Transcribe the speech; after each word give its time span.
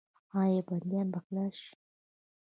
آیا 0.41 0.61
بندیان 0.67 1.07
به 1.13 1.19
خلاص 1.25 1.53
شي؟ 1.63 1.71